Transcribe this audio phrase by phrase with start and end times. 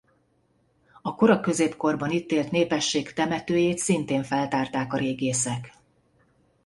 [1.01, 5.73] A kora középkorban itt élt népesség temetőjét szintén feltárták a régészek.